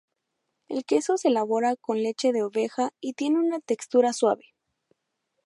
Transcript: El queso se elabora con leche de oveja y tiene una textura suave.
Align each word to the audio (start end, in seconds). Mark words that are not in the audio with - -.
El 0.67 0.83
queso 0.83 1.15
se 1.19 1.27
elabora 1.27 1.75
con 1.75 2.01
leche 2.01 2.31
de 2.33 2.41
oveja 2.41 2.89
y 2.99 3.13
tiene 3.13 3.37
una 3.37 3.59
textura 3.59 4.13
suave. 4.13 4.55